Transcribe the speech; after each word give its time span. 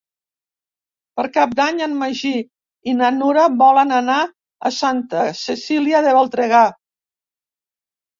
Per 1.17 1.25
Cap 1.33 1.51
d'Any 1.57 1.81
en 1.87 1.91
Magí 2.03 2.31
i 2.91 2.95
na 3.01 3.09
Nura 3.17 3.43
volen 3.59 3.93
anar 3.97 4.15
a 4.71 4.71
Santa 4.79 5.27
Cecília 5.43 6.01
de 6.09 6.15
Voltregà. 6.19 6.63